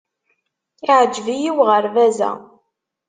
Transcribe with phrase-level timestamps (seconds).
[0.85, 2.31] Yeɛjeb-iyi uɣerbaz-a.